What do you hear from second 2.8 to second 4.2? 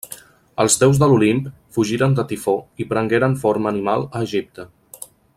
i prengueren forma animal